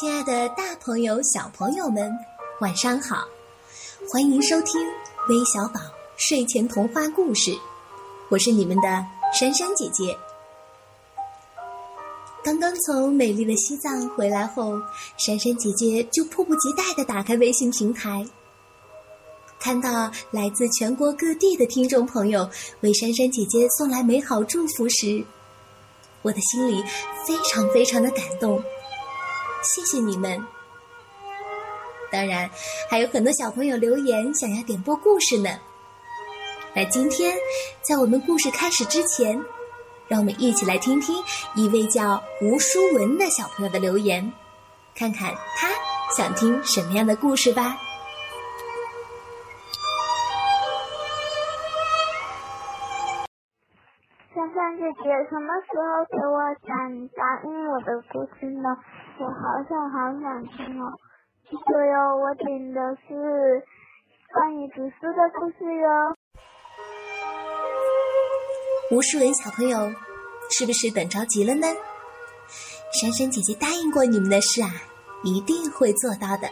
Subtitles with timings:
[0.00, 2.12] 亲爱的，大朋友、小朋友们，
[2.60, 3.28] 晚上好！
[4.10, 4.80] 欢迎收听
[5.28, 5.80] 微小宝
[6.16, 7.56] 睡前童话故事，
[8.28, 10.18] 我是你们的珊珊姐姐。
[12.42, 14.72] 刚刚从美丽的西藏回来后，
[15.16, 18.26] 珊珊姐姐就迫不及待地打开微信平台，
[19.60, 25.24] 看到来自全国各地的听众朋友为珊珊姐姐送来美好祝福时，
[26.22, 26.82] 我的心里
[27.24, 28.60] 非常非常的感动。
[29.64, 30.46] 谢谢你们！
[32.12, 32.48] 当然，
[32.88, 35.58] 还有很多小朋友留言想要点播故事呢。
[36.74, 37.34] 那今天，
[37.82, 39.42] 在我们故事开始之前，
[40.06, 41.16] 让我们一起来听听
[41.54, 44.32] 一位叫吴淑文的小朋友的留言，
[44.94, 45.70] 看看他
[46.16, 47.76] 想听什么样的故事吧。
[54.44, 56.36] 珊珊姐姐什么时候给我
[56.68, 58.76] 讲答应我的故事呢？
[59.18, 60.92] 我好想好想听哦！
[61.48, 63.64] 记得哟，我点的是
[64.34, 66.14] 关于读书的故事哟。
[68.90, 69.90] 吴世文小朋友，
[70.50, 71.66] 是不是等着急了呢？
[73.00, 74.68] 珊珊姐姐答应过你们的事啊，
[75.22, 76.50] 一定会做到的。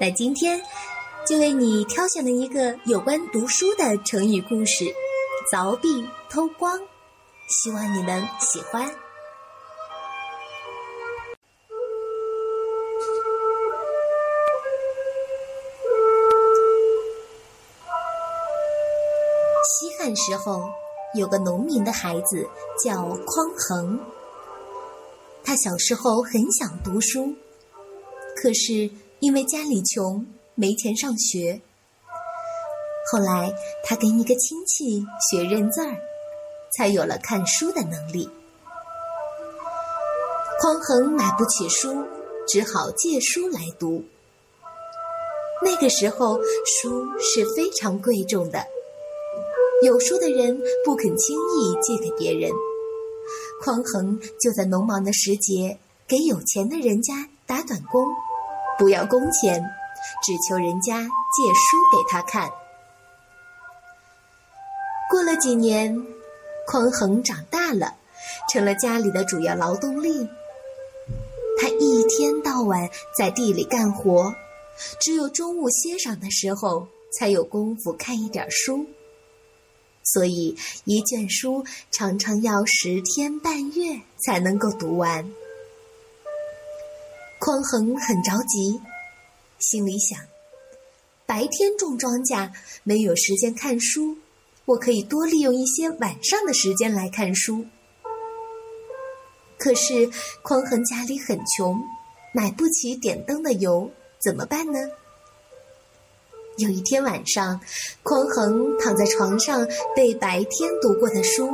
[0.00, 0.60] 那今天
[1.24, 4.86] 就为你挑选了一个有关读书的成语故事——
[5.50, 6.78] 凿壁偷光，
[7.48, 8.86] 希望你们喜欢。
[19.64, 20.60] 西汉时候，
[21.14, 22.46] 有个农民的孩子
[22.84, 23.98] 叫匡衡。
[25.42, 27.34] 他小时候很想读书，
[28.36, 28.90] 可是
[29.20, 31.62] 因为家里穷，没钱上学。
[33.10, 35.96] 后来他跟一个亲戚学认字儿，
[36.76, 38.28] 才有了看书的能力。
[40.60, 42.04] 匡衡买不起书，
[42.46, 44.04] 只好借书来读。
[45.62, 48.62] 那个时候，书是非常贵重的。
[49.82, 52.50] 有书的人不肯轻易借给别人，
[53.62, 57.14] 匡衡就在农忙的时节给有钱的人家
[57.46, 58.04] 打短工，
[58.78, 59.64] 不要工钱，
[60.24, 62.50] 只求人家借书给他看。
[65.08, 66.06] 过了几年，
[66.66, 67.96] 匡衡长大了，
[68.52, 70.28] 成了家里的主要劳动力。
[71.58, 74.34] 他一天到晚在地里干活，
[75.00, 76.86] 只有中午歇晌的时候
[77.18, 78.86] 才有功夫看一点书。
[80.04, 85.32] 所以，一卷书常常要十天半月才能够读完。
[87.38, 88.80] 匡衡很着急，
[89.58, 90.18] 心里想：
[91.26, 92.50] 白天种庄稼
[92.84, 94.16] 没有时间看书，
[94.68, 97.64] 我可以多利用一些晚上的时间来看书。
[99.58, 100.10] 可是，
[100.42, 101.80] 匡衡家里很穷，
[102.34, 104.78] 买不起点灯的油，怎么办呢？
[106.58, 107.58] 有一天晚上，
[108.02, 111.48] 匡衡躺在床上背白天读过的书，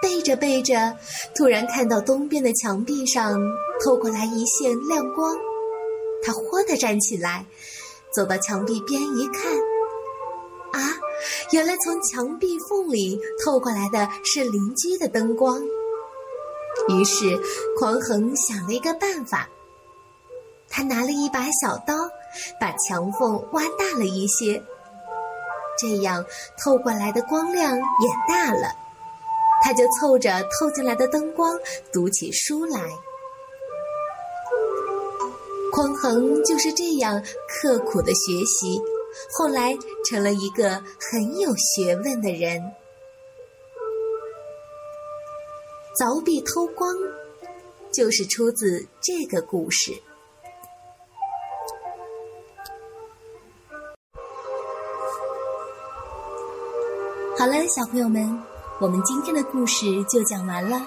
[0.00, 0.96] 背着背着，
[1.34, 3.36] 突然看到东边的墙壁上
[3.84, 5.36] 透过来一线亮光，
[6.22, 7.44] 他豁地站起来，
[8.14, 9.52] 走到墙壁边一看，
[10.72, 10.96] 啊，
[11.52, 15.60] 原来从墙壁缝里透过来的是邻居的灯光。
[16.88, 17.38] 于是，
[17.78, 19.48] 匡衡想了一个办法。
[20.68, 21.94] 他拿了一把小刀，
[22.60, 24.62] 把墙缝挖大了一些，
[25.78, 26.24] 这样
[26.62, 28.72] 透过来的光亮也大了。
[29.62, 31.58] 他就凑着透进来的灯光
[31.92, 32.80] 读起书来。
[35.72, 38.80] 匡衡就是这样刻苦的学习，
[39.36, 39.76] 后来
[40.08, 40.70] 成了一个
[41.10, 42.72] 很有学问的人。
[45.98, 46.94] 凿壁偷光，
[47.92, 50.00] 就是出自这个故事。
[57.36, 58.42] 好了，小朋友们，
[58.80, 60.86] 我们今天的故事就讲完了。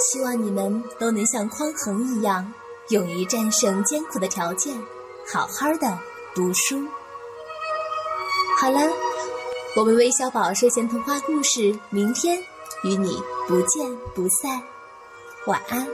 [0.00, 2.52] 希望你们都能像匡衡一样，
[2.88, 4.80] 勇于战胜艰苦的条件，
[5.32, 5.98] 好好的
[6.34, 6.88] 读书。
[8.60, 8.80] 好了，
[9.76, 12.36] 我们微小宝睡前童话故事，明天
[12.82, 14.60] 与你不见不散。
[15.46, 15.86] 晚安。